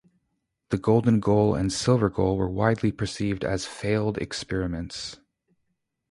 [0.69, 5.17] The golden goal and silver goal were widely perceived as failed experiments.